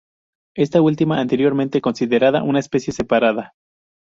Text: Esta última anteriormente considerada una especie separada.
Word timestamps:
Esta 0.55 0.81
última 0.81 1.19
anteriormente 1.21 1.79
considerada 1.79 2.41
una 2.41 2.57
especie 2.57 2.91
separada. 2.91 3.53